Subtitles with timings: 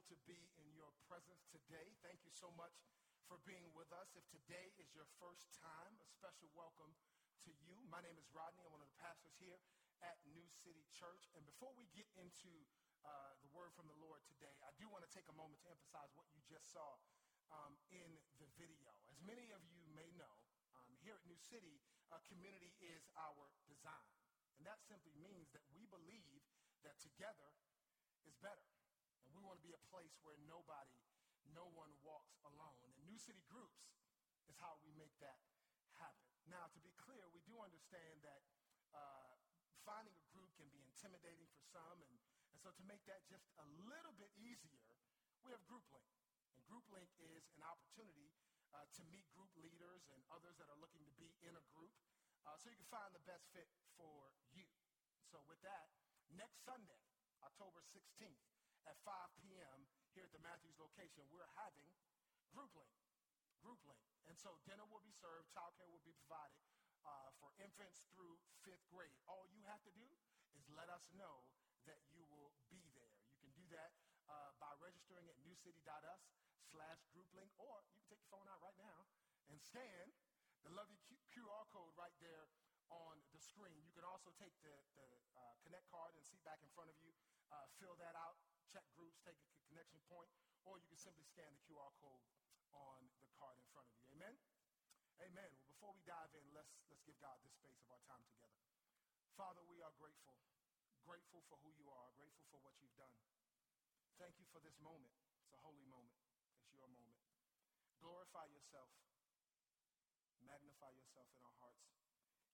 [0.00, 1.92] to be in your presence today.
[2.00, 2.72] Thank you so much
[3.28, 4.08] for being with us.
[4.16, 6.96] If today is your first time, a special welcome
[7.44, 7.76] to you.
[7.92, 8.64] My name is Rodney.
[8.64, 9.60] I'm one of the pastors here
[10.00, 11.28] at New City Church.
[11.36, 12.64] And before we get into
[13.04, 15.68] uh, the word from the Lord today, I do want to take a moment to
[15.68, 16.96] emphasize what you just saw
[17.52, 18.96] um, in the video.
[19.12, 20.40] As many of you may know,
[20.72, 24.08] um, here at New City, uh, community is our design.
[24.56, 26.40] And that simply means that we believe
[26.80, 27.52] that together
[28.24, 28.64] is better.
[29.42, 30.94] We want to be a place where nobody,
[31.50, 32.78] no one walks alone.
[32.86, 33.90] And New City Groups
[34.46, 35.42] is how we make that
[35.98, 36.30] happen.
[36.46, 38.38] Now, to be clear, we do understand that
[38.94, 39.34] uh,
[39.82, 41.98] finding a group can be intimidating for some.
[42.06, 42.14] And,
[42.54, 44.86] and so to make that just a little bit easier,
[45.42, 46.06] we have GroupLink.
[46.54, 48.30] And GroupLink is an opportunity
[48.70, 51.90] uh, to meet group leaders and others that are looking to be in a group
[52.46, 53.66] uh, so you can find the best fit
[53.98, 54.70] for you.
[55.26, 55.90] So with that,
[56.30, 57.02] next Sunday,
[57.42, 58.51] October 16th
[58.86, 59.78] at 5 p.m.
[60.12, 61.88] here at the Matthews location, we're having
[62.52, 62.92] GroupLink.
[63.62, 64.02] GroupLink.
[64.26, 66.58] And so dinner will be served, childcare will be provided
[67.06, 69.18] uh, for infants through fifth grade.
[69.26, 70.06] All you have to do
[70.54, 71.46] is let us know
[71.86, 73.14] that you will be there.
[73.34, 73.90] You can do that
[74.30, 76.22] uh, by registering at newcity.us
[76.70, 79.10] slash grouplink, or you can take your phone out right now
[79.50, 80.14] and scan
[80.62, 80.96] the lovely
[81.34, 82.46] QR code right there
[82.92, 83.82] on the screen.
[83.82, 86.96] You can also take the, the uh, Connect card and see back in front of
[87.02, 87.10] you,
[87.50, 88.38] uh, fill that out,
[88.72, 90.32] check groups, take a connection point,
[90.64, 92.24] or you can simply scan the QR code
[92.72, 94.08] on the card in front of you.
[94.16, 94.34] Amen?
[95.20, 95.50] Amen.
[95.60, 98.56] Well, before we dive in, let's, let's give God this space of our time together.
[99.36, 100.34] Father, we are grateful.
[101.04, 103.12] Grateful for who you are, grateful for what you've done.
[104.16, 105.12] Thank you for this moment.
[105.42, 106.16] It's a holy moment.
[106.62, 107.18] It's your moment.
[107.98, 108.90] Glorify yourself.
[110.46, 111.86] Magnify yourself in our hearts,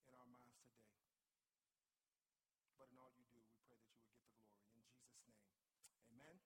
[0.08, 0.88] in our minds today.
[2.80, 4.80] But in all you do, we pray that you would get the glory.
[4.80, 5.36] In Jesus' name,
[6.14, 6.36] amen,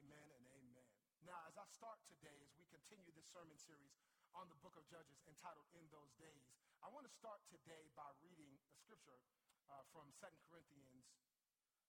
[0.00, 0.88] amen, and amen.
[1.24, 3.90] Now, as I start today, as we continue this sermon series
[4.38, 6.46] on the book of Judges entitled In Those Days,
[6.78, 9.18] I want to start today by reading a scripture
[9.66, 11.10] uh, from 2 Corinthians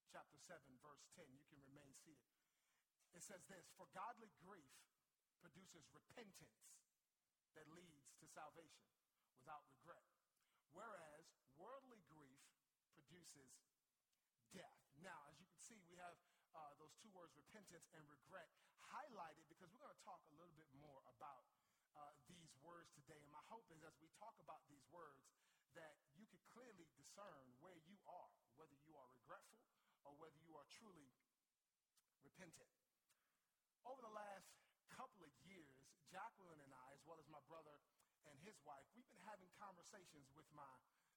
[0.09, 1.29] chapter 7, verse 10.
[1.37, 2.33] You can remain seated.
[3.13, 4.73] It says this, For godly grief
[5.45, 6.73] produces repentance
[7.53, 8.89] that leads to salvation
[9.37, 10.09] without regret,
[10.73, 12.41] whereas worldly grief
[12.97, 13.61] produces
[14.57, 14.81] death.
[15.05, 16.17] Now, as you can see, we have
[16.57, 18.49] uh, those two words, repentance and regret,
[18.93, 21.49] highlighted because we're going to talk a little bit more about
[21.97, 23.17] uh, these words today.
[23.17, 25.25] And my hope is as we talk about these words,
[25.73, 28.29] that you could clearly discern where you are,
[28.61, 29.65] whether you are regretful
[30.05, 31.09] or whether you are truly
[32.21, 32.69] repentant.
[33.81, 34.45] Over the last
[34.93, 37.73] couple of years, Jacqueline and I, as well as my brother
[38.29, 40.69] and his wife, we've been having conversations with my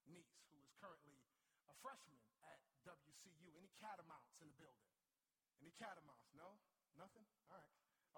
[0.09, 1.21] niece, who is currently
[1.69, 2.59] a freshman at
[2.89, 3.53] WCU.
[3.61, 4.89] Any catamounts in the building?
[5.61, 6.33] Any catamounts?
[6.33, 6.57] No?
[6.97, 7.27] Nothing?
[7.53, 7.73] All right.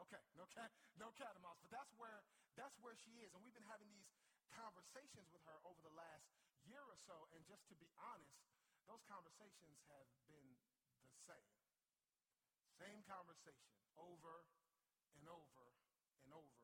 [0.06, 2.22] Okay, no cat, no catamounts, but that's where
[2.54, 4.06] that's where she is, and we've been having these
[4.54, 6.26] conversations with her over the last
[6.66, 7.26] year or so.
[7.34, 8.38] And just to be honest,
[8.86, 10.48] those conversations have been
[11.02, 11.54] the same,
[12.78, 14.46] same conversation over
[15.18, 15.66] and over
[16.22, 16.58] and over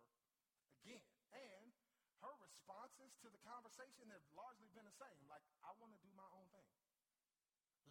[0.82, 1.04] again.
[1.34, 1.74] And
[2.22, 5.20] her responses to the conversation have largely been the same.
[5.28, 6.70] Like, I want to do my own thing.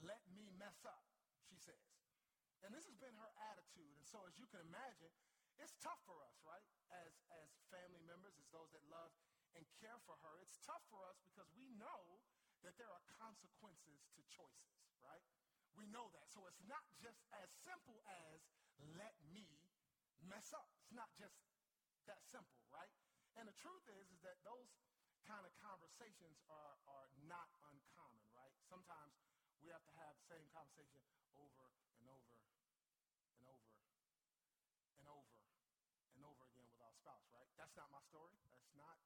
[0.02, 1.06] Let me mess up,
[1.48, 1.93] she says.
[2.64, 3.94] And this has been her attitude.
[4.00, 5.12] And so, as you can imagine,
[5.60, 6.64] it's tough for us, right?
[7.04, 7.14] As,
[7.44, 9.12] as family members, as those that love
[9.54, 10.34] and care for her.
[10.42, 12.24] It's tough for us because we know
[12.66, 15.22] that there are consequences to choices, right?
[15.78, 16.30] We know that.
[16.32, 18.02] So it's not just as simple
[18.32, 18.42] as
[18.98, 19.46] let me
[20.26, 20.70] mess up.
[20.80, 21.38] It's not just
[22.10, 22.90] that simple, right?
[23.38, 24.70] And the truth is, is that those
[25.26, 28.54] kind of conversations are, are not uncommon, right?
[28.68, 29.16] Sometimes
[29.64, 31.00] we have to have the same conversation
[31.40, 32.36] over and over
[35.00, 35.36] and over
[36.14, 37.48] and over again with our spouse, right?
[37.74, 38.38] That's not my story.
[38.54, 39.02] That's not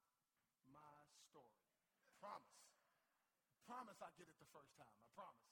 [0.76, 0.92] my
[1.32, 1.56] story.
[2.20, 2.60] Promise.
[3.64, 4.92] Promise I get it the first time.
[4.92, 5.48] I promise.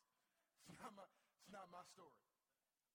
[0.67, 2.19] It's not my, it's not my story.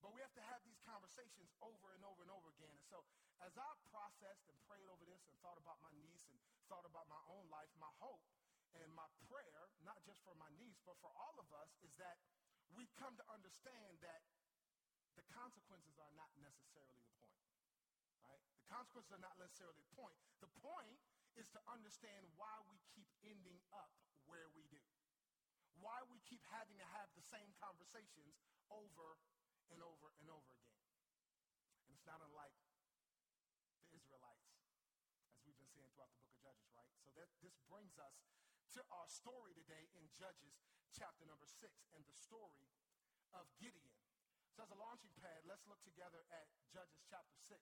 [0.04, 2.68] But we have to have these conversations over and over and over again.
[2.68, 3.00] And so
[3.40, 6.36] as I processed and prayed over this and thought about my niece and
[6.68, 8.20] thought about my own life, my hope
[8.76, 12.20] and my prayer, not just for my niece, but for all of us, is that
[12.76, 14.20] we come to understand that
[15.16, 17.49] the consequences are not necessarily the point.
[18.70, 20.14] Consequences are not necessarily the point.
[20.38, 21.02] The point
[21.34, 23.90] is to understand why we keep ending up
[24.30, 24.78] where we do.
[25.82, 28.38] Why we keep having to have the same conversations
[28.70, 29.18] over
[29.74, 30.86] and over and over again.
[31.86, 32.54] And it's not unlike
[33.82, 34.54] the Israelites,
[35.34, 36.94] as we've been seeing throughout the book of Judges, right?
[37.02, 38.22] So that this brings us
[38.78, 40.62] to our story today in Judges
[40.94, 42.70] chapter number six and the story
[43.34, 43.98] of Gideon.
[44.54, 47.58] So as a launching pad, let's look together at Judges chapter 6,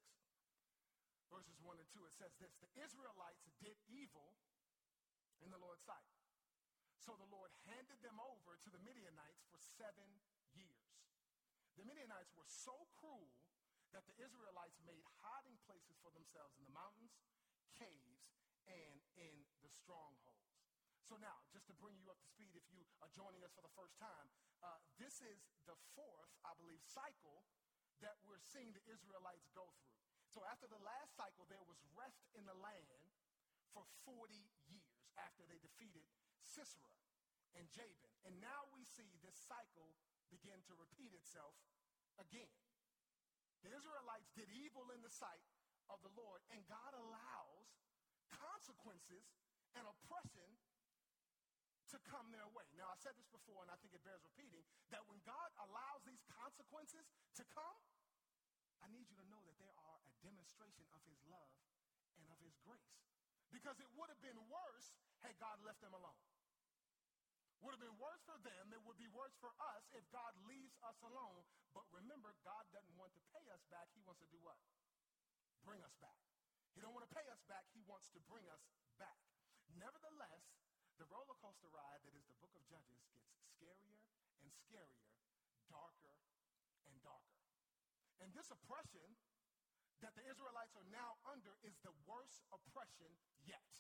[1.29, 2.05] verses 1 and 2.
[2.05, 4.37] It says this The Israelites did evil
[5.45, 6.09] in the Lord's sight.
[6.99, 10.09] So the Lord handed them over to the Midianites for seven
[10.53, 10.93] years.
[11.79, 13.33] The Midianites were so cruel
[13.97, 17.17] that the Israelites made hiding places for themselves in the mountains,
[17.81, 18.29] caves,
[18.69, 19.33] and in
[19.65, 20.53] the strongholds.
[21.09, 23.65] So now, just to bring you up to speed, if you are joining us for
[23.65, 24.29] the first time,
[24.61, 27.49] uh, this is the fourth, I believe, cycle
[28.05, 30.08] that we're seeing the Israelites go through.
[30.39, 33.11] So after the last cycle, there was rest in the land
[33.75, 34.31] for 40
[34.71, 36.07] years after they defeated
[36.47, 36.95] Sisera
[37.59, 38.15] and Jabin.
[38.23, 39.99] And now we see this cycle
[40.31, 41.59] begin to repeat itself
[42.23, 42.55] again.
[43.67, 45.43] The Israelites did evil in the sight
[45.91, 47.75] of the Lord, and God allows
[48.31, 49.27] consequences
[49.75, 50.47] and oppression
[51.91, 52.71] to come their way.
[52.79, 54.63] Now, I said this before, and I think it bears repeating
[54.95, 57.75] that when God allows these consequences to come,
[58.83, 61.53] I need you to know that they are a demonstration of his love
[62.19, 62.95] and of his grace.
[63.51, 64.93] Because it would have been worse
[65.25, 66.23] had God left them alone.
[67.67, 68.71] Would have been worse for them.
[68.71, 71.43] It would be worse for us if God leaves us alone.
[71.75, 73.91] But remember, God doesn't want to pay us back.
[73.99, 74.59] He wants to do what?
[75.67, 76.15] Bring us back.
[76.79, 77.67] He don't want to pay us back.
[77.75, 78.63] He wants to bring us
[79.03, 79.19] back.
[79.75, 80.47] Nevertheless,
[81.03, 83.27] the roller coaster ride that is the book of Judges gets
[83.59, 83.99] scarier
[84.43, 85.11] and scarier,
[85.67, 86.15] darker.
[88.23, 89.07] And this oppression
[90.03, 93.11] that the Israelites are now under is the worst oppression
[93.47, 93.73] yet.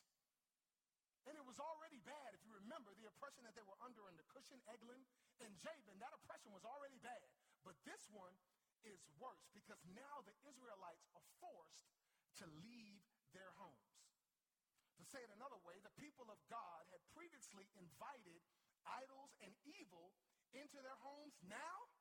[1.26, 2.32] And it was already bad.
[2.32, 5.04] If you remember the oppression that they were under the Cushan, Eglon,
[5.44, 7.28] and Jabin, that oppression was already bad.
[7.62, 8.32] But this one
[8.86, 11.92] is worse because now the Israelites are forced
[12.40, 13.02] to leave
[13.36, 13.92] their homes.
[14.98, 18.40] To say it another way, the people of God had previously invited
[18.88, 20.16] idols and evil
[20.56, 21.36] into their homes.
[21.44, 21.92] Now,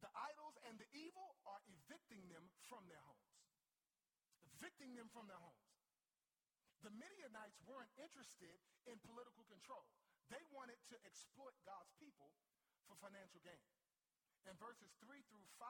[0.00, 3.34] the idols and the evil are evicting them from their homes,
[4.46, 5.66] evicting them from their homes.
[6.86, 8.54] The Midianites weren't interested
[8.86, 9.82] in political control.
[10.30, 12.30] They wanted to exploit God's people
[12.86, 13.66] for financial gain.
[14.46, 15.66] And verses 3 through 5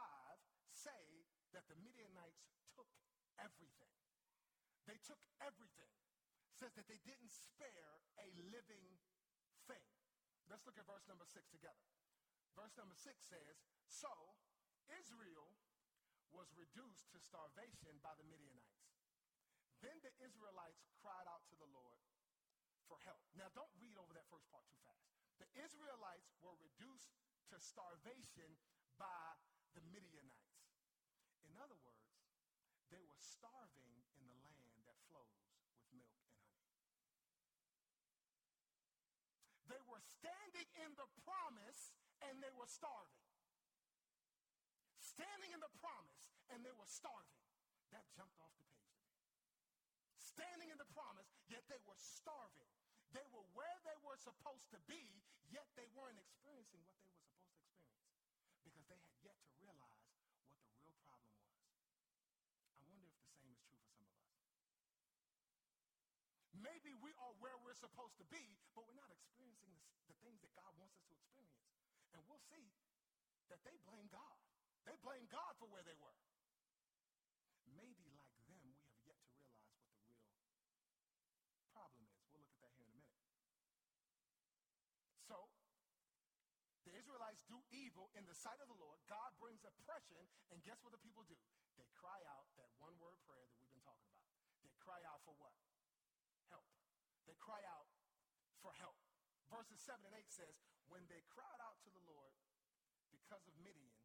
[0.70, 1.24] say
[1.56, 2.90] that the Midianites took
[3.40, 3.94] everything.
[4.84, 5.88] They took everything.
[6.52, 8.98] Says that they didn't spare a living
[9.70, 9.86] thing.
[10.50, 11.86] Let's look at verse number 6 together.
[12.58, 14.10] Verse number 6 says, So
[14.90, 15.54] Israel
[16.34, 18.98] was reduced to starvation by the Midianites.
[19.78, 22.02] Then the Israelites cried out to the Lord
[22.90, 23.22] for help.
[23.38, 25.06] Now, don't read over that first part too fast.
[25.38, 27.14] The Israelites were reduced
[27.54, 28.58] to starvation
[28.98, 29.38] by
[29.78, 30.66] the Midianites.
[31.46, 32.10] In other words,
[32.90, 35.54] they were starving in the land that flows with
[35.94, 36.58] milk and honey.
[39.70, 41.94] They were standing in the promise
[42.26, 43.22] and they were starving.
[44.98, 47.42] Standing in the promise and they were starving.
[47.92, 49.16] That jumped off the page to me.
[50.20, 52.68] standing in the promise, yet they were starving.
[53.16, 55.02] They were where they were supposed to be,
[55.50, 58.14] yet they weren't experiencing what they were supposed to experience
[58.62, 60.04] because they had yet to realize
[60.52, 61.56] what the real problem was.
[62.76, 64.36] I wonder if the same is true for some of us.
[66.54, 68.44] Maybe we are where we're supposed to be,
[68.76, 69.82] but we're not experiencing the,
[70.12, 71.77] the things that God wants us to experience.
[72.16, 72.72] And we'll see
[73.52, 74.36] that they blame God.
[74.88, 76.16] They blame God for where they were.
[77.76, 82.16] Maybe like them, we have yet to realize what the real problem is.
[82.32, 83.20] We'll look at that here in a minute.
[85.28, 85.52] So,
[86.88, 88.96] the Israelites do evil in the sight of the Lord.
[89.04, 91.36] God brings oppression, and guess what the people do?
[91.76, 94.24] They cry out that one word prayer that we've been talking about.
[94.64, 95.52] They cry out for what?
[96.48, 96.64] Help.
[97.28, 97.92] They cry out
[98.64, 98.96] for help.
[99.52, 100.56] Verses 7 and 8 says,
[100.88, 102.34] When they cried out to the Lord
[103.12, 103.96] because of Midian,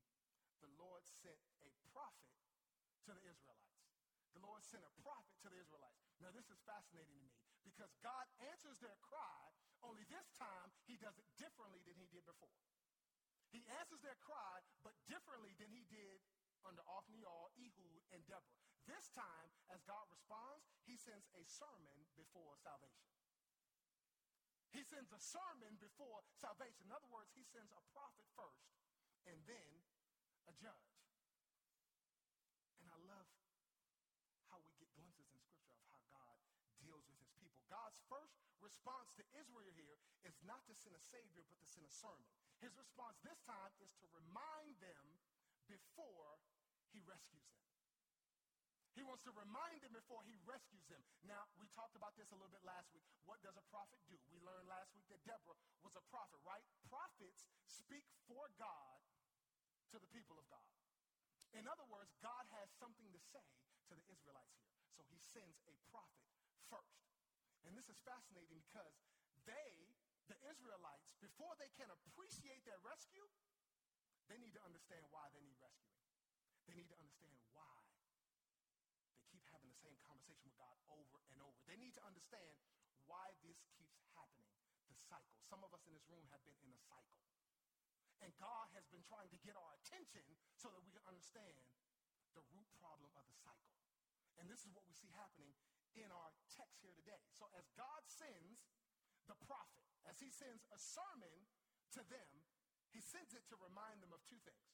[0.60, 2.36] the Lord sent a prophet
[3.08, 3.84] to the Israelites.
[4.36, 6.04] The Lord sent a prophet to the Israelites.
[6.20, 7.32] Now, this is fascinating to me
[7.64, 12.24] because God answers their cry only this time, he does it differently than he did
[12.24, 12.56] before.
[13.52, 16.24] He answers their cry, but differently than he did
[16.64, 18.64] under Othniel, Ehud, and Deborah.
[18.88, 23.12] This time, as God responds, he sends a sermon before salvation.
[24.74, 26.90] He sends a sermon before salvation.
[26.90, 28.74] In other words, he sends a prophet first
[29.30, 29.72] and then
[30.50, 30.98] a judge.
[32.82, 33.30] And I love
[34.50, 36.38] how we get glimpses in Scripture of how God
[36.82, 37.62] deals with his people.
[37.70, 38.34] God's first
[38.66, 42.26] response to Israel here is not to send a savior, but to send a sermon.
[42.58, 45.06] His response this time is to remind them
[45.70, 46.42] before
[46.90, 47.73] he rescues them.
[48.94, 51.02] He wants to remind them before he rescues them.
[51.26, 53.02] Now, we talked about this a little bit last week.
[53.26, 54.22] What does a prophet do?
[54.30, 56.62] We learned last week that Deborah was a prophet, right?
[56.86, 59.02] Prophets speak for God
[59.90, 60.70] to the people of God.
[61.58, 63.46] In other words, God has something to say
[63.90, 64.74] to the Israelites here.
[64.94, 66.30] So he sends a prophet
[66.70, 67.02] first.
[67.66, 68.94] And this is fascinating because
[69.50, 69.90] they,
[70.30, 73.26] the Israelites, before they can appreciate their rescue,
[74.30, 76.02] they need to understand why they need rescuing.
[76.70, 77.76] They need to understand why
[79.20, 81.60] they keep having the same conversation with God over and over.
[81.68, 82.56] They need to understand
[83.12, 84.48] why this keeps happening,
[84.88, 85.36] the cycle.
[85.52, 87.20] Some of us in this room have been in a cycle.
[88.24, 90.24] And God has been trying to get our attention
[90.56, 91.60] so that we can understand
[92.40, 93.76] the root problem of the cycle.
[94.40, 95.52] And this is what we see happening
[96.00, 97.20] in our text here today.
[97.36, 98.64] So as God sends
[99.28, 101.36] the prophet, as he sends a sermon
[102.00, 102.32] to them,
[102.96, 104.72] he sends it to remind them of two things.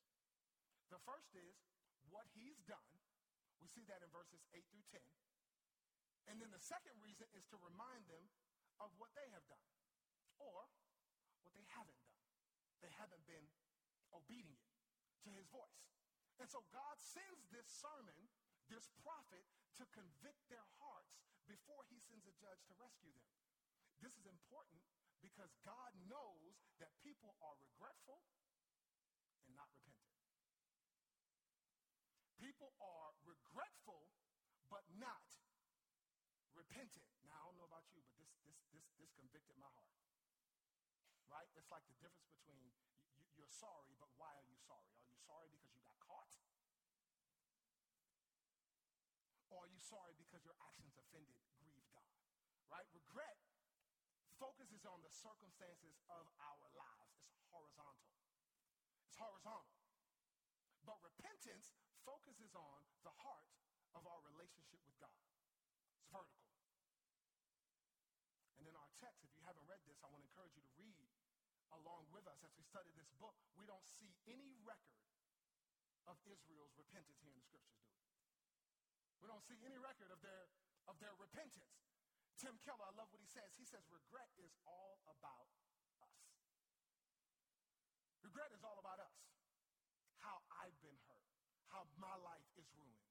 [0.94, 1.58] The first is
[2.14, 2.94] what he's done.
[3.58, 5.02] We see that in verses 8 through 10.
[6.30, 8.22] And then the second reason is to remind them
[8.78, 9.70] of what they have done
[10.38, 10.70] or
[11.42, 12.10] what they haven't done
[12.82, 13.44] they haven't been
[14.16, 14.64] obedient
[15.28, 15.84] to his voice.
[16.40, 18.16] And so God sends this sermon,
[18.72, 19.44] this prophet,
[19.80, 23.28] to convict their hearts before he sends a judge to rescue them.
[24.00, 24.80] This is important
[25.20, 28.24] because God knows that people are regretful
[29.44, 30.08] and not repentant.
[32.40, 34.08] People are regretful
[34.72, 35.20] but not
[36.70, 37.10] repentant.
[37.26, 39.90] Now I don't know about you, but this this this this convicted my heart
[41.30, 41.48] right?
[41.56, 42.74] It's like the difference between
[43.38, 44.92] you're sorry, but why are you sorry?
[45.00, 46.34] Are you sorry because you got caught?
[49.54, 52.12] Or are you sorry because your actions offended, grieved God?
[52.68, 52.84] Right?
[52.92, 53.40] Regret
[54.36, 57.16] focuses on the circumstances of our lives.
[57.40, 58.12] It's horizontal.
[59.08, 59.80] It's horizontal.
[60.84, 63.48] But repentance focuses on the heart
[63.96, 65.16] of our relationship with God.
[65.96, 66.49] It's vertical.
[69.00, 71.08] Text, if you haven't read this, I want to encourage you to read
[71.72, 75.00] along with us as we study this book, we don't see any record
[76.10, 78.04] of Israel's repentance here in the scriptures, do we?
[79.24, 80.50] We don't see any record of their,
[80.90, 81.80] of their repentance.
[82.40, 83.52] Tim Keller, I love what he says.
[83.60, 85.48] He says, regret is all about
[86.00, 86.20] us.
[88.24, 89.16] Regret is all about us.
[90.24, 91.32] How I've been hurt,
[91.72, 93.08] how my life is ruined.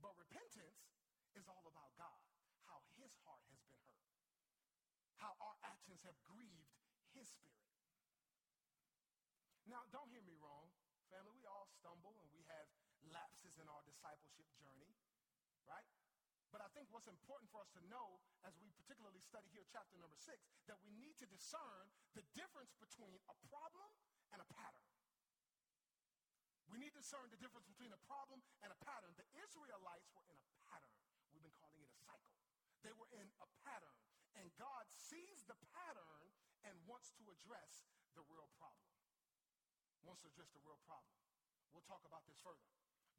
[0.00, 0.92] But repentance
[1.36, 2.20] is all about God,
[2.68, 4.02] how his heart has been hurt,
[5.22, 6.74] how our actions have grieved
[7.14, 7.62] his spirit.
[9.70, 10.66] Now, don't hear me wrong,
[11.06, 11.38] family.
[11.38, 12.66] We all stumble and we have
[13.14, 14.90] lapses in our discipleship journey,
[15.62, 15.86] right?
[16.50, 19.96] But I think what's important for us to know as we particularly study here chapter
[19.96, 21.88] number six, that we need to discern
[22.18, 23.88] the difference between a problem
[24.34, 24.84] and a pattern.
[26.68, 29.12] We need to discern the difference between a problem and a pattern.
[29.16, 30.92] The Israelites were in a pattern.
[31.32, 32.36] We've been calling it a cycle.
[32.84, 33.96] They were in a pattern.
[34.40, 36.24] And God sees the pattern
[36.64, 37.84] and wants to address
[38.16, 38.88] the real problem.
[40.02, 41.12] Wants to address the real problem.
[41.70, 42.68] We'll talk about this further.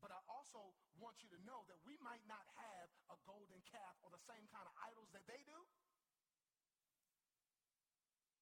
[0.03, 3.95] But I also want you to know that we might not have a golden calf
[4.03, 5.59] or the same kind of idols that they do.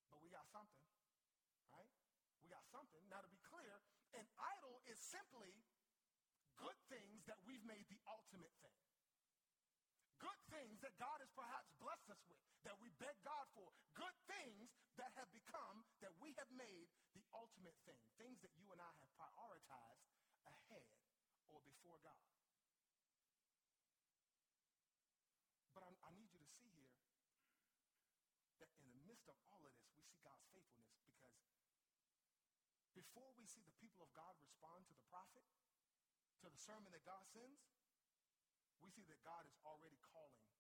[0.10, 0.82] But we got something,
[1.70, 1.86] right?
[2.42, 3.06] We got something.
[3.14, 3.78] Now, to be clear,
[4.18, 4.26] an
[4.58, 5.54] idol is simply
[6.58, 8.81] good things that we've made the ultimate thing
[10.62, 12.38] things that God has perhaps blessed us with,
[12.70, 16.86] that we beg God for, good things that have become, that we have made
[17.18, 20.06] the ultimate thing, things that you and I have prioritized
[20.46, 20.86] ahead
[21.50, 22.22] or before God.
[25.74, 26.94] But I, I need you to see here
[28.62, 31.42] that in the midst of all of this, we see God's faithfulness because
[32.94, 35.42] before we see the people of God respond to the prophet,
[36.46, 37.66] to the sermon that God sends,
[38.86, 40.51] we see that God is already calling.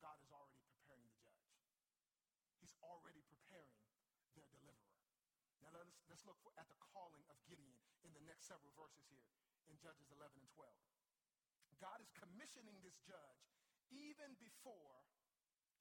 [0.00, 1.48] God is already preparing the judge.
[2.60, 3.80] He's already preparing
[4.36, 4.96] their deliverer.
[5.64, 9.04] Now let's, let's look for, at the calling of Gideon in the next several verses
[9.08, 9.26] here
[9.66, 10.70] in Judges 11 and 12.
[11.80, 13.44] God is commissioning this judge
[13.92, 15.04] even before,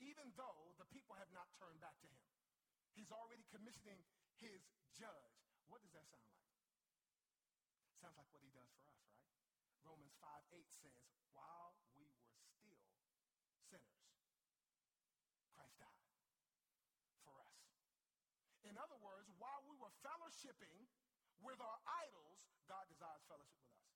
[0.04, 2.24] even though the people have not turned back to him.
[2.94, 4.00] He's already commissioning
[4.40, 4.64] his
[4.96, 5.36] judge.
[5.68, 6.46] What does that sound like?
[8.00, 9.24] Sounds like what he does for us, right?
[9.84, 12.95] Romans 5 8 says, while we were still
[13.68, 14.02] sinners,
[15.54, 16.06] Christ died
[17.26, 17.58] for us.
[18.66, 20.90] In other words, while we were fellowshipping
[21.42, 23.94] with our idols, God desires fellowship with us.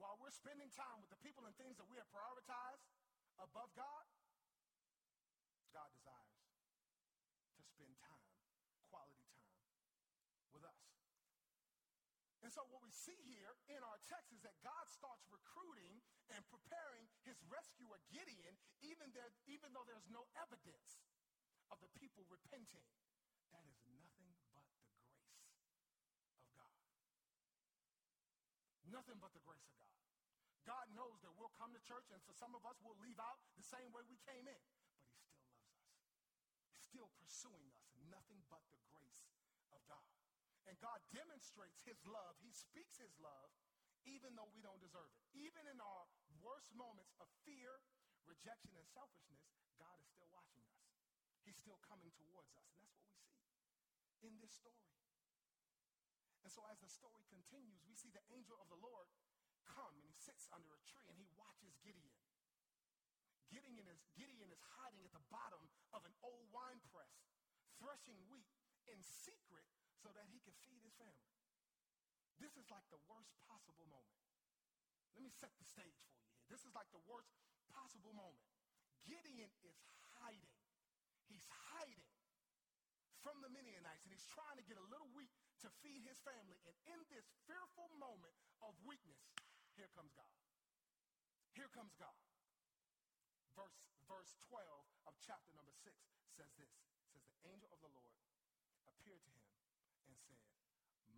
[0.00, 2.84] While we're spending time with the people and things that we have prioritized
[3.40, 4.04] above God,
[5.72, 6.23] God desires
[12.44, 16.44] And so, what we see here in our text is that God starts recruiting and
[16.52, 18.52] preparing his rescuer, Gideon,
[18.84, 21.00] even, there, even though there's no evidence
[21.72, 22.84] of the people repenting.
[23.48, 25.16] That is nothing but the grace
[26.36, 26.76] of God.
[28.92, 30.04] Nothing but the grace of God.
[30.68, 33.40] God knows that we'll come to church, and for some of us, we'll leave out
[33.56, 35.96] the same way we came in, but he still loves us,
[36.68, 37.88] He's still pursuing us.
[38.12, 39.32] Nothing but the grace
[39.72, 40.23] of God.
[40.64, 42.36] And God demonstrates his love.
[42.40, 43.52] He speaks his love
[44.04, 45.20] even though we don't deserve it.
[45.32, 46.04] Even in our
[46.44, 47.80] worst moments of fear,
[48.28, 49.48] rejection, and selfishness,
[49.80, 50.84] God is still watching us.
[51.44, 52.68] He's still coming towards us.
[52.80, 53.48] And that's what we see
[54.24, 54.88] in this story.
[56.44, 59.08] And so as the story continues, we see the angel of the Lord
[59.64, 62.12] come and he sits under a tree and he watches Gideon.
[63.48, 65.64] Gideon is, Gideon is hiding at the bottom
[65.96, 67.32] of an old wine press,
[67.80, 68.52] threshing wheat
[68.84, 69.64] in secret
[70.04, 71.32] so that he can feed his family.
[72.36, 74.20] This is like the worst possible moment.
[75.16, 76.36] Let me set the stage for you here.
[76.52, 77.32] This is like the worst
[77.72, 78.44] possible moment.
[79.08, 79.80] Gideon is
[80.20, 80.52] hiding.
[81.32, 82.04] He's hiding
[83.24, 85.32] from the Midianites and he's trying to get a little wheat
[85.64, 86.60] to feed his family.
[86.68, 89.24] And in this fearful moment of weakness,
[89.72, 90.28] here comes God.
[91.56, 92.12] Here comes God.
[93.56, 94.68] Verse, verse 12
[95.08, 95.96] of chapter number 6
[96.36, 96.74] says this.
[97.08, 98.12] Says, the angel of the Lord
[98.90, 99.43] appeared to him
[100.28, 100.40] said,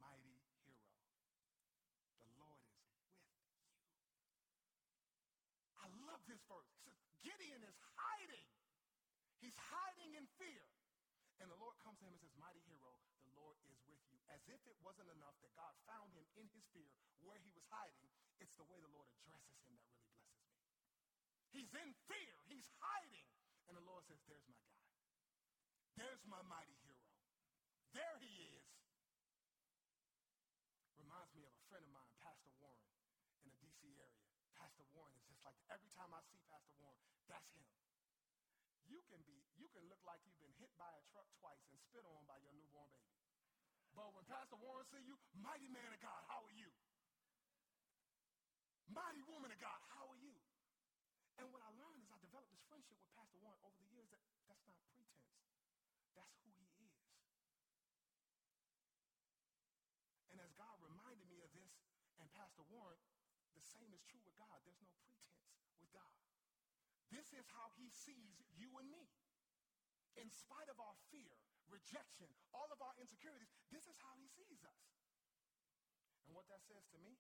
[0.03, 0.83] mighty hero,
[2.19, 3.15] the Lord is with you.
[5.79, 6.67] I love this verse.
[6.75, 8.49] He says, Gideon is hiding.
[9.39, 10.67] He's hiding in fear.
[11.39, 12.97] And the Lord comes to him and says, Mighty hero,
[13.29, 14.19] the Lord is with you.
[14.33, 16.89] As if it wasn't enough that God found him in his fear
[17.21, 18.09] where he was hiding,
[18.41, 20.65] it's the way the Lord addresses him that really blesses me.
[21.53, 22.35] He's in fear.
[22.49, 23.29] He's hiding.
[23.69, 24.87] And the Lord says, There's my guy.
[26.01, 27.05] There's my mighty hero.
[27.93, 28.69] There he is.
[31.01, 32.85] Reminds me of a friend of mine, Pastor Warren,
[33.45, 33.89] in the D.C.
[33.97, 34.25] area.
[34.57, 36.99] Pastor Warren is just like, every time I see Pastor Warren,
[37.31, 37.71] that's him.
[38.91, 41.79] You can be, you can look like you've been hit by a truck twice and
[41.87, 43.15] spit on by your newborn baby.
[43.95, 46.71] But when Pastor Warren see you, mighty man of God, how are you?
[48.91, 50.35] Mighty woman of God, how are you?
[51.39, 54.09] And what I learned is I developed this friendship with Pastor Warren over the years
[54.11, 55.31] that that's not pretense.
[56.17, 56.97] That's who he is.
[60.33, 61.73] And as God reminded me of this
[62.21, 63.01] and Pastor Warren,
[63.57, 64.61] the same is true with God.
[64.63, 65.41] There's no pretense
[65.81, 66.13] with God.
[67.09, 69.09] This is how he sees you and me.
[70.21, 71.33] In spite of our fear,
[71.69, 74.85] rejection, all of our insecurities, this is how he sees us.
[76.29, 77.17] And what that says to me,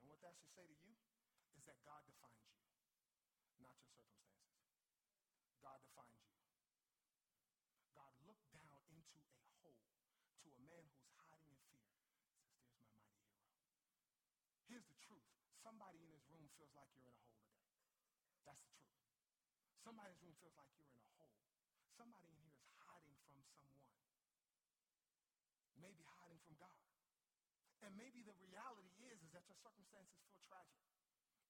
[0.00, 0.94] and what that should say to you,
[1.58, 2.62] is that God defines you,
[3.60, 4.64] not your circumstances.
[5.60, 6.32] God defines you.
[7.92, 9.82] God looked down into a hole
[10.40, 11.92] to a man who's hiding in fear.
[12.80, 13.36] Says, there's my mighty hero.
[14.70, 15.26] Here's the truth.
[15.70, 17.70] Somebody in this room feels like you're in a hole today.
[18.42, 19.06] That's the truth.
[19.86, 21.30] Somebody in this room feels like you're in a hole.
[21.94, 23.86] Somebody in here is hiding from someone.
[25.78, 26.74] Maybe hiding from God.
[27.86, 30.82] And maybe the reality is, is that your circumstances feel tragic.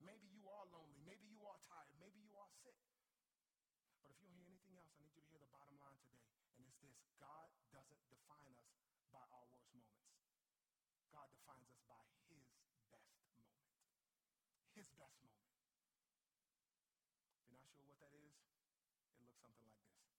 [0.05, 1.01] Maybe you are lonely.
[1.01, 1.97] Maybe you are tired.
[1.97, 2.77] Maybe you are sick.
[4.05, 5.97] But if you don't hear anything else, I need you to hear the bottom line
[6.05, 6.29] today.
[6.61, 7.01] And it's this.
[7.17, 8.69] God doesn't define us
[9.17, 10.13] by our worst moments.
[11.09, 12.45] God defines us by his
[12.93, 13.41] best moment.
[14.79, 15.51] His best moment
[17.51, 18.35] you're not sure what that is,
[19.15, 20.11] it looks something like this.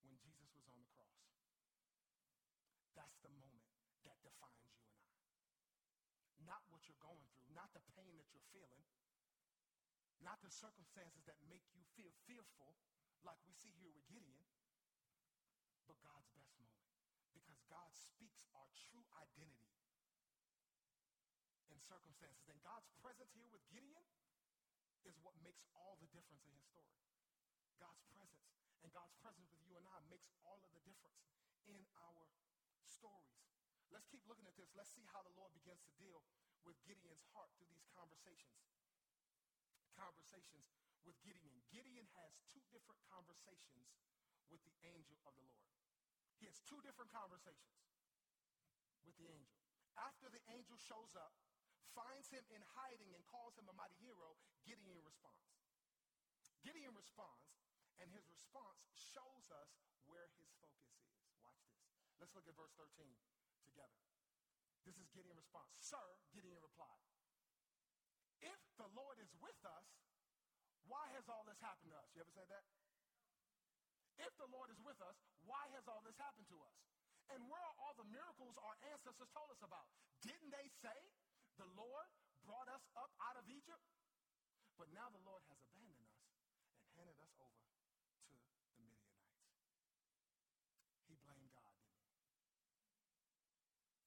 [0.00, 1.20] When Jesus was on the cross,
[2.96, 3.68] that's the moment
[4.08, 5.12] that defines you and I.
[6.48, 8.84] Not what you're going through, not the pain that you're feeling,
[10.24, 12.76] not the circumstances that make you feel fearful,
[13.24, 14.44] like we see here with Gideon,
[15.84, 16.88] but God's best moment.
[17.36, 19.76] Because God speaks our true identity
[21.70, 22.48] in circumstances.
[22.50, 24.04] And God's presence here with Gideon
[25.08, 27.00] is what makes all the difference in his story.
[27.80, 28.52] God's presence.
[28.84, 31.24] And God's presence with you and I makes all of the difference
[31.68, 32.24] in our
[32.84, 33.40] stories.
[33.92, 34.70] Let's keep looking at this.
[34.76, 36.22] Let's see how the Lord begins to deal
[36.62, 38.60] with Gideon's heart through these conversations.
[39.96, 40.70] Conversations
[41.04, 41.58] with Gideon.
[41.72, 43.98] Gideon has two different conversations
[44.48, 45.70] with the angel of the Lord.
[46.40, 47.84] He has two different conversations
[49.04, 49.60] with the angel.
[49.98, 51.34] After the angel shows up,
[51.92, 55.50] finds him in hiding and calls him a mighty hero, Gideon responds.
[56.60, 57.56] Gideon responds,
[57.98, 59.70] and his response shows us
[60.06, 61.10] where his focus is.
[61.40, 61.80] Watch this.
[62.20, 63.08] Let's look at verse 13
[63.64, 64.00] together.
[64.84, 65.72] This is Gideon's response.
[65.80, 66.04] Sir,
[66.36, 67.04] Gideon replied,
[68.40, 69.88] if the Lord is with us,
[70.88, 72.08] why has all this happened to us?
[72.16, 72.64] You ever said that?
[74.20, 76.76] If the Lord is with us, why has all this happened to us?
[77.30, 79.86] And where are all the miracles our ancestors told us about?
[80.20, 80.98] Didn't they say
[81.60, 82.08] the Lord
[82.48, 83.84] brought us up out of Egypt,
[84.80, 86.24] but now the Lord has abandoned us
[86.80, 89.20] and handed us over to the Midianites.
[91.04, 92.16] He blamed God, didn't he?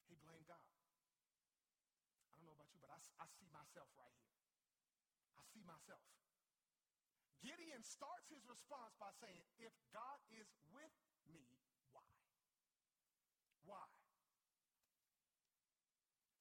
[0.10, 0.66] He blamed God.
[2.34, 4.34] I don't know about you, but I, I see myself right here.
[5.38, 6.02] I see myself.
[7.46, 10.96] Gideon starts his response by saying, if God is with
[11.30, 11.44] me,
[11.94, 12.08] why?
[13.68, 13.86] Why?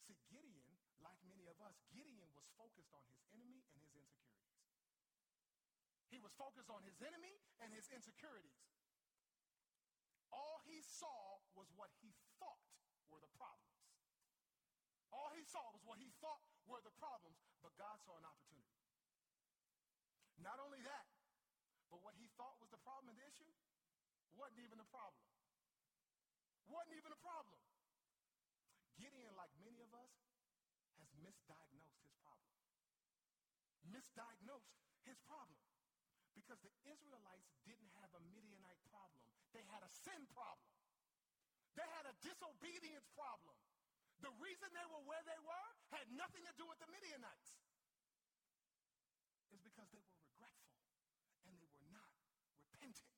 [0.07, 1.19] See, Gideon, like
[1.93, 4.43] Gideon was focused on his enemy and his insecurities.
[6.13, 7.33] He was focused on his enemy
[7.65, 8.61] and his insecurities.
[10.33, 12.65] All he saw was what he thought
[13.09, 13.73] were the problems.
[15.13, 18.81] All he saw was what he thought were the problems, but God saw an opportunity.
[20.41, 21.07] Not only that,
[21.93, 23.53] but what he thought was the problem and the issue
[24.37, 25.21] wasn't even a problem.
[26.73, 27.61] Wasn't even a problem.
[28.97, 30.13] Gideon, like many of us,
[31.43, 32.55] misdiagnosed his problem.
[33.91, 35.59] Misdiagnosed his problem.
[36.39, 39.23] Because the Israelites didn't have a Midianite problem.
[39.53, 40.71] They had a sin problem.
[41.75, 43.57] They had a disobedience problem.
[44.23, 47.59] The reason they were where they were had nothing to do with the Midianites.
[49.51, 50.79] It's because they were regretful
[51.45, 52.15] and they were not
[52.55, 53.11] repentant.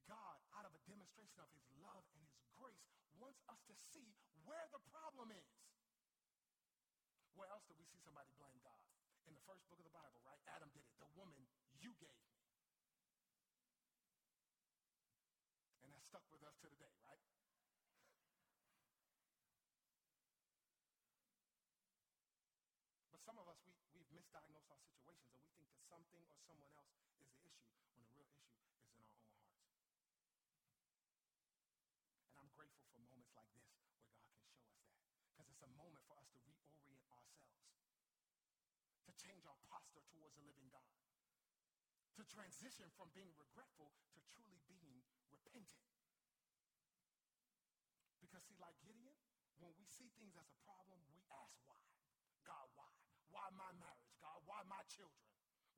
[0.09, 0.83] God, out of a
[1.37, 2.88] demonstration of his love and his grace,
[3.20, 4.16] wants us to see
[4.49, 5.49] where the problem is.
[7.37, 8.81] Where else do we see somebody blame God?
[9.29, 10.40] In the first book of the Bible, right?
[10.49, 10.96] Adam did it.
[10.96, 11.37] The woman
[11.77, 12.33] you gave me.
[15.85, 17.20] And that stuck with us to the day, right?
[23.12, 26.40] But some of us, we, we've misdiagnosed our situations and we think that something or
[26.49, 27.53] someone else is the issue
[27.92, 29.16] when the real issue is in our own heart
[32.57, 34.72] grateful for moments like this where God can show us that.
[35.29, 37.68] Because it's a moment for us to reorient ourselves,
[39.05, 40.87] to change our posture towards the living God,
[42.16, 45.00] to transition from being regretful to truly being
[45.33, 45.85] repentant.
[48.20, 49.16] Because, see, like Gideon,
[49.61, 51.81] when we see things as a problem, we ask why.
[52.44, 52.92] God, why?
[53.33, 54.12] Why my marriage?
[54.20, 55.24] God, why my children?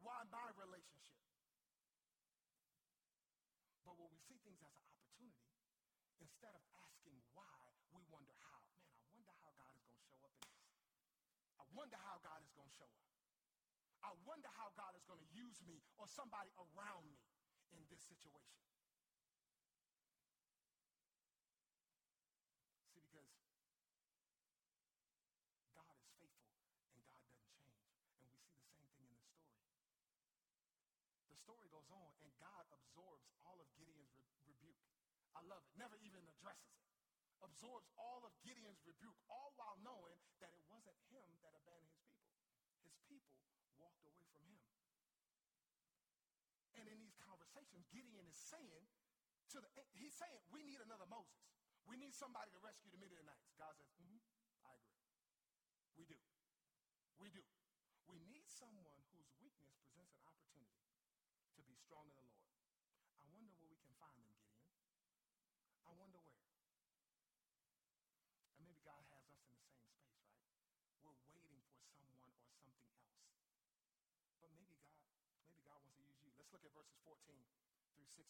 [0.03, 1.23] Why my relationship?
[3.83, 5.49] But when we see things as an opportunity,
[6.19, 7.59] Instead of asking why,
[7.95, 8.59] we wonder how.
[9.15, 10.83] Man, I wonder how God is going to show up in this.
[11.59, 13.18] I wonder how God is going to show up.
[14.09, 17.21] I wonder how God is going to use me or somebody around me
[17.77, 18.57] in this situation.
[22.89, 23.29] See, because
[25.77, 26.57] God is faithful
[26.97, 27.85] and God doesn't change.
[28.25, 29.45] And we see the same thing in the story.
[31.29, 34.81] The story goes on, and God absorbs all of Gideon's re- rebuke.
[35.37, 35.73] I love it.
[35.77, 36.89] Never even addresses it.
[37.45, 42.17] Absorbs all of Gideon's rebuke, all while knowing that it wasn't him that abandoned his
[42.25, 42.49] people.
[42.89, 43.37] His people
[43.79, 44.61] walked away from him.
[46.79, 48.87] And in these conversations, Gideon is saying
[49.55, 51.41] to the, he's saying, we need another Moses.
[51.89, 53.49] We need somebody to rescue the Midianites.
[53.57, 54.21] God says, mm-hmm,
[54.63, 55.09] I agree.
[55.97, 56.21] We do.
[57.17, 57.43] We do.
[58.07, 60.85] We need someone whose weakness presents an opportunity
[61.57, 62.53] to be strong in the Lord.
[63.19, 64.69] I wonder where we can find them, Gideon.
[65.83, 66.45] I wonder where.
[68.55, 70.13] And maybe God has us in the same space,
[71.03, 71.17] right?
[71.25, 73.01] We're waiting for someone or something else.
[74.45, 75.03] But maybe God,
[75.49, 76.38] maybe God wants to use you.
[76.49, 77.13] Let's look at verses 14
[77.93, 78.25] through 16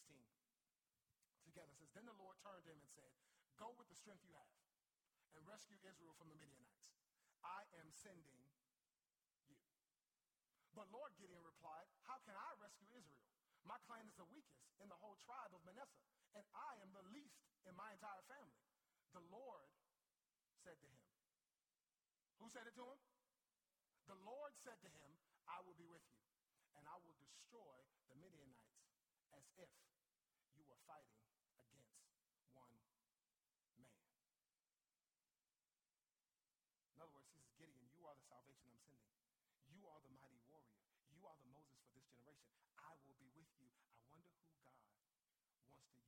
[1.47, 1.71] together.
[1.71, 3.15] It says, Then the Lord turned to him and said,
[3.55, 4.59] Go with the strength you have
[5.39, 6.91] and rescue Israel from the Midianites.
[7.47, 9.55] I am sending you.
[10.75, 13.23] But Lord Gideon replied, How can I rescue Israel?
[13.63, 16.03] My clan is the weakest in the whole tribe of Manasseh
[16.35, 18.67] and I am the least in my entire family.
[19.15, 19.71] The Lord
[20.59, 21.07] said to him,
[22.43, 22.99] Who said it to him?
[24.11, 25.09] The Lord said to him,
[25.47, 26.19] I will be with you,
[26.79, 27.75] and I will destroy
[28.07, 28.87] the Midianites
[29.35, 29.67] as if
[30.55, 31.19] you were fighting
[31.59, 31.91] against
[32.55, 32.95] one man.
[36.95, 39.11] In other words, he says, Gideon, you are the salvation I'm sending.
[39.75, 40.79] You are the mighty warrior.
[41.11, 42.47] You are the Moses for this generation.
[42.79, 43.67] I will be with you.
[43.99, 46.07] I wonder who God wants to use you to rescue.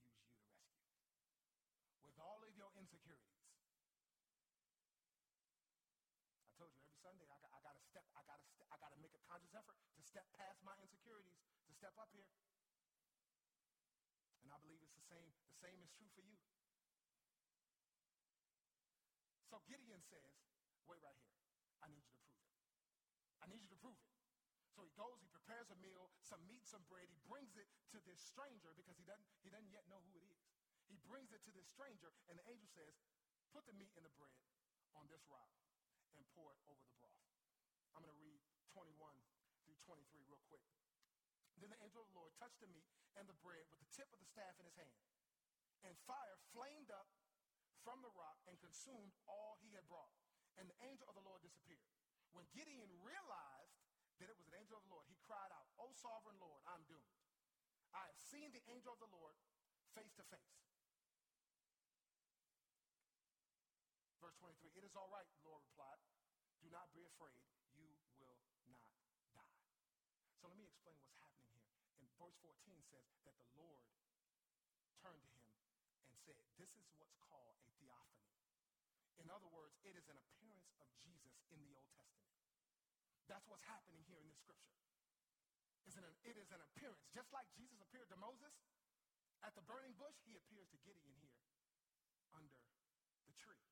[1.99, 3.43] With all of your insecurities.
[6.47, 8.71] I told you every Sunday I got, I got to step, I got to, st-
[8.71, 12.07] I got to make a conscious effort to step past my insecurities, to step up
[12.15, 12.31] here.
[14.47, 16.39] And I believe it's the same, the same is true for you.
[19.51, 20.31] So Gideon says,
[20.87, 21.35] wait right here.
[21.83, 22.47] I need you to prove it.
[23.43, 24.07] I need you to prove it.
[24.71, 27.11] So he goes, he prepares a meal, some meat, some bread.
[27.11, 30.23] He brings it to this stranger because he doesn't, he doesn't yet know who it
[30.23, 30.39] is.
[30.87, 32.95] He brings it to this stranger, and the angel says,
[33.51, 34.39] Put the meat and the bread
[34.95, 35.51] on this rock.
[36.15, 37.27] and pour it over the broth.
[37.95, 38.39] I'm going to read
[38.71, 38.95] 21
[39.27, 39.40] through
[39.85, 40.63] 23 real quick.
[41.61, 44.09] Then the angel of the Lord touched the meat and the bread with the tip
[44.09, 44.97] of the staff in his hand.
[45.85, 47.09] And fire flamed up
[47.85, 50.13] from the rock and consumed all he had brought.
[50.57, 51.85] And the angel of the Lord disappeared.
[52.33, 53.77] When Gideon realized
[54.21, 56.85] that it was an angel of the Lord, he cried out, O sovereign Lord, I'm
[56.85, 57.17] doomed.
[57.91, 59.35] I have seen the angel of the Lord
[59.97, 60.61] face to face.
[64.21, 65.97] Verse 23, it is all right, the Lord replied.
[66.61, 67.41] Do not be afraid.
[67.73, 67.89] You
[68.21, 68.37] will
[68.77, 68.93] not
[69.33, 69.57] die.
[70.37, 71.65] So let me explain what's happening here.
[71.99, 72.53] And verse 14
[72.89, 73.85] says that the Lord
[74.97, 75.53] turned to him
[76.09, 78.33] and said, this is what's called a theophany.
[79.21, 82.33] In other words, it is an appearance of Jesus in the Old Testament.
[83.29, 84.75] That's what's happening here in this scripture.
[85.91, 87.03] An, it is an appearance.
[87.11, 88.51] Just like Jesus appeared to Moses
[89.43, 91.39] at the burning bush, he appears to Gideon here
[92.35, 92.59] under
[93.27, 93.63] the tree.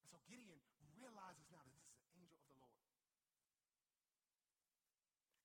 [0.00, 0.60] And so Gideon
[0.96, 2.80] realizes now that this is an angel of the Lord.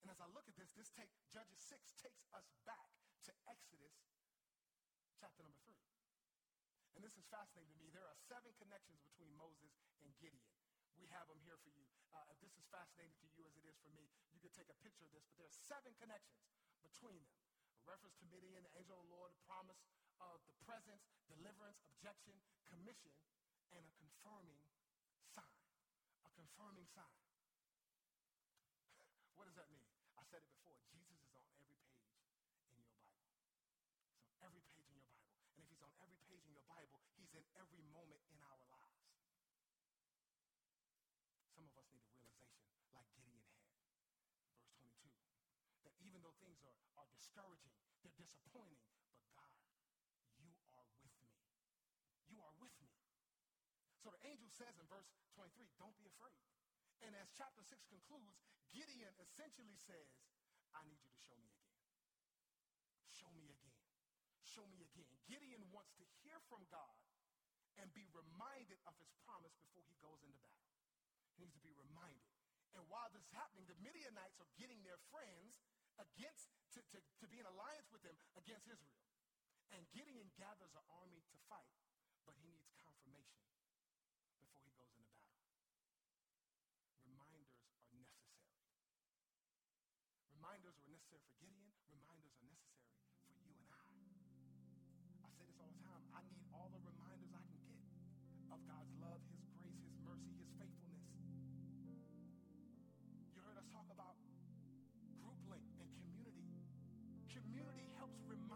[0.08, 2.90] And as I look at this, this take Judges 6 takes us back
[3.30, 3.94] to Exodus
[5.22, 5.78] chapter number 3.
[6.98, 7.94] And this is fascinating to me.
[7.94, 10.50] There are seven connections between Moses and Gideon.
[10.98, 11.86] We have them here for you.
[12.10, 14.74] Uh, if this is fascinating to you as it is for me, you could take
[14.74, 16.50] a picture of this, but there are seven connections
[16.82, 17.38] between them.
[17.86, 19.86] A reference to Midian, the angel of the Lord, the promise
[20.18, 22.34] of the presence, deliverance, objection,
[22.66, 23.14] commission,
[23.70, 24.66] and a confirming
[25.38, 25.62] sign.
[26.26, 27.22] A confirming sign.
[29.38, 29.77] what does that mean?
[30.28, 30.76] Said it before.
[30.92, 33.32] Jesus is on every page in your Bible.
[34.12, 35.40] It's on every page in your Bible.
[35.56, 38.60] And if he's on every page in your Bible, he's in every moment in our
[38.68, 39.08] lives.
[41.56, 43.72] Some of us need a realization like Gideon had.
[44.52, 45.16] Verse 22.
[45.88, 47.72] That even though things are, are discouraging,
[48.04, 48.84] they're disappointing,
[49.32, 49.56] but God,
[50.44, 51.32] you are with me.
[52.28, 52.92] You are with me.
[54.04, 55.08] So the angel says in verse
[55.40, 56.44] 23, don't be afraid.
[57.00, 58.44] And as chapter 6 concludes,
[58.78, 60.06] Gideon essentially says,
[60.78, 61.82] I need you to show me again.
[63.10, 63.74] Show me again.
[64.46, 65.10] Show me again.
[65.26, 67.02] Gideon wants to hear from God
[67.82, 70.70] and be reminded of his promise before he goes into battle.
[71.34, 72.30] He needs to be reminded.
[72.78, 75.58] And while this is happening, the Midianites are getting their friends
[75.98, 79.02] against, to, to, to be in alliance with them against Israel.
[79.74, 81.74] And Gideon gathers an army to fight,
[82.30, 83.42] but he needs confirmation
[84.38, 85.42] before he goes into battle.
[87.10, 88.46] Reminders are necessary.
[90.32, 91.88] Reminders were necessary for Gideon.
[91.96, 93.88] Reminders are necessary for you and I.
[95.24, 96.04] I say this all the time.
[96.12, 97.80] I need all the reminders I can get
[98.52, 101.08] of God's love, his grace, his mercy, his faithfulness.
[103.32, 104.20] You heard us talk about
[105.24, 106.44] group link and community.
[107.32, 108.47] Community helps remind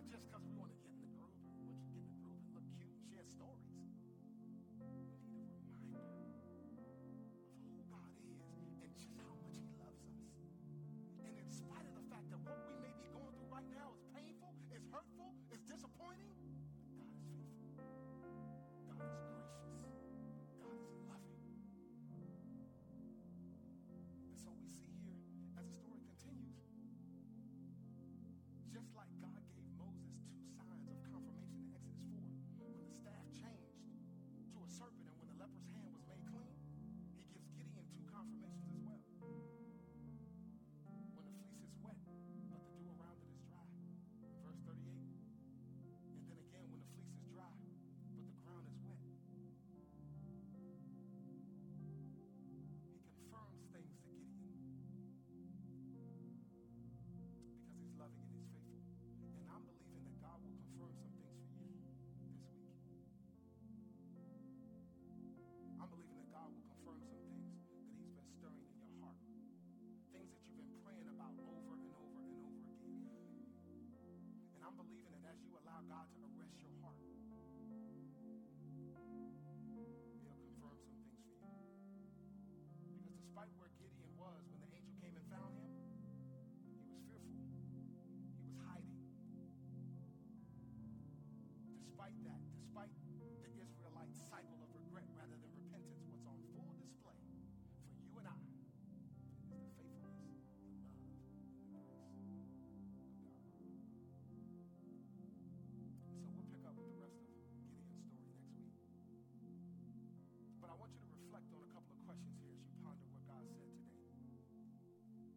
[0.00, 2.40] not just because we want to get in the group and get in the group
[2.40, 3.68] and look cute and share stories.
[4.80, 4.88] We
[5.28, 6.88] need a reminder
[7.20, 8.40] of who God is
[8.80, 10.24] and just how much He loves us.
[11.20, 12.79] And in spite of the fact that what we
[91.90, 92.94] despite that, despite
[93.42, 97.18] the Israelite cycle of regret rather than repentance, what's on full display
[97.90, 98.38] for you and I
[99.50, 100.38] is the faithfulness,
[101.74, 104.22] the love, and the grace of God.
[106.22, 109.58] So we'll pick up with the rest of Gideon's story next week.
[110.62, 113.02] But I want you to reflect on a couple of questions here as you ponder
[113.10, 113.66] what God said
[114.14, 114.46] today.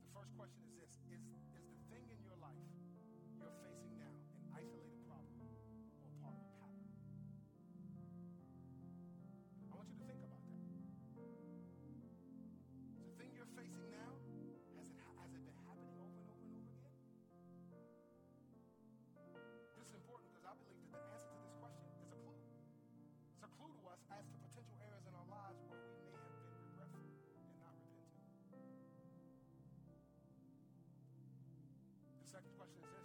[0.05, 1.25] The first question is this Is
[32.33, 33.02] second question is this.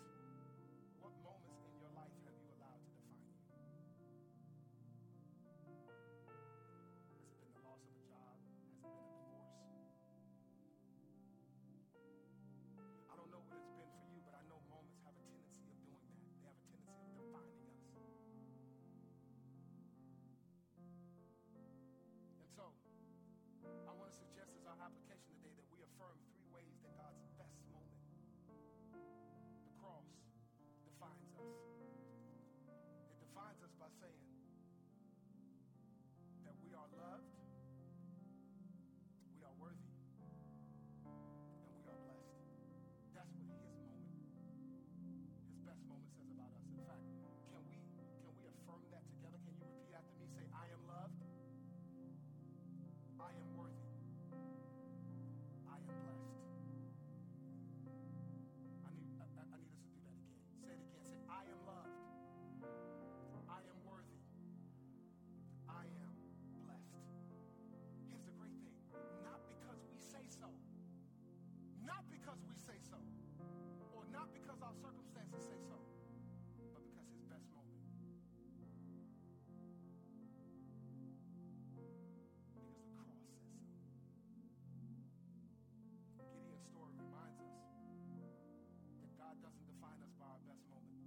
[89.38, 90.98] God doesn't define us by our best moment,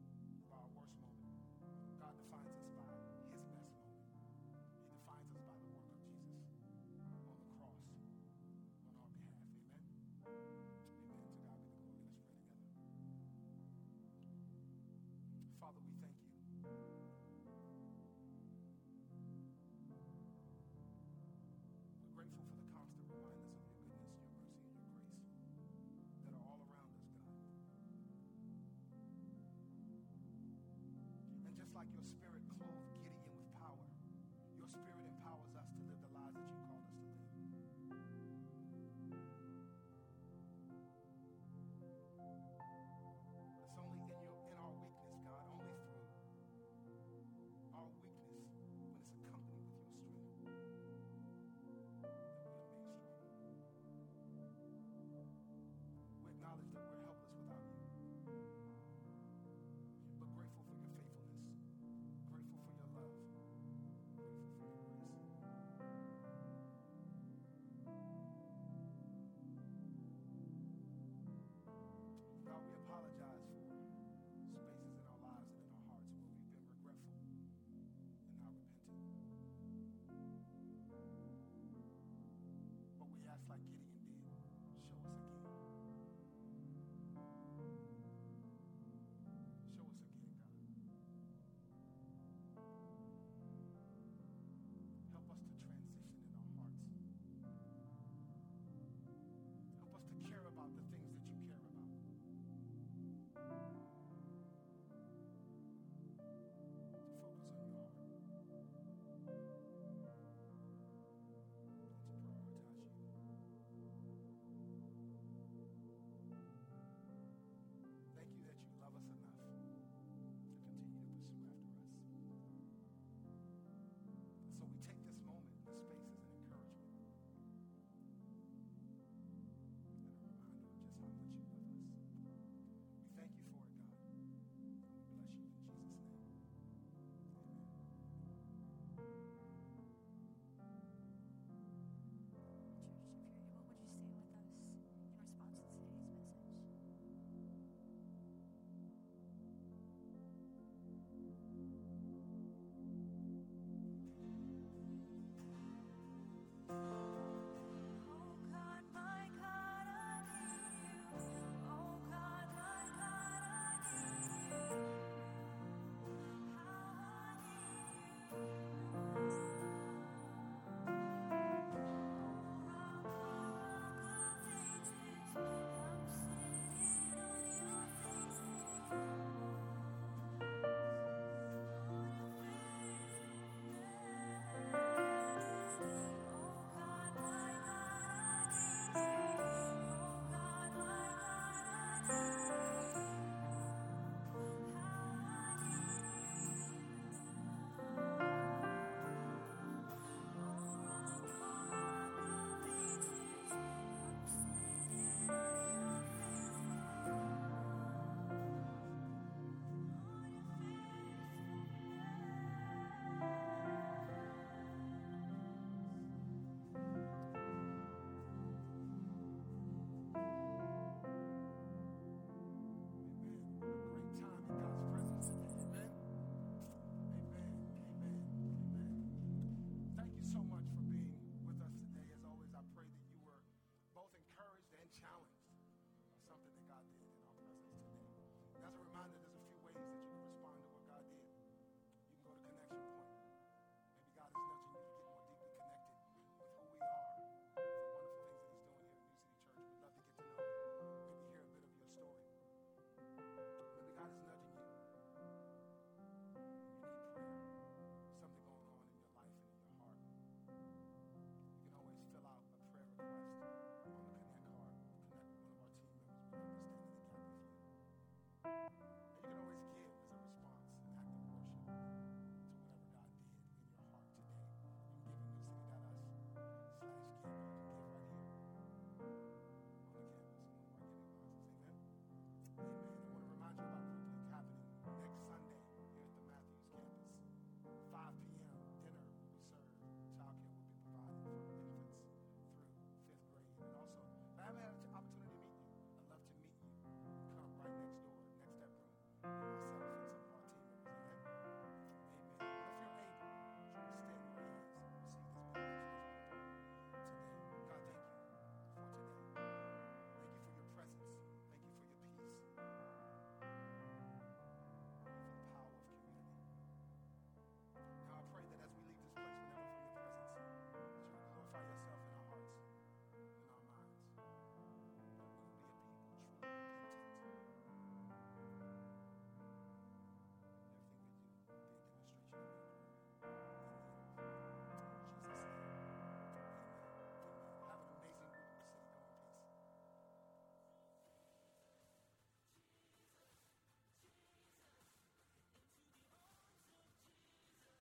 [0.48, 1.28] by our worst moment.
[2.00, 3.76] God defines us by his best moment.
[4.88, 6.48] He defines us by the work of Jesus
[7.28, 8.56] on the cross on our behalf.
[8.88, 9.12] Amen.
[11.12, 11.28] Amen.
[11.28, 12.08] To God be the glory.
[12.08, 14.00] Let's pray together.
[15.60, 16.20] Father, we thank you.
[31.82, 32.31] like your spirit.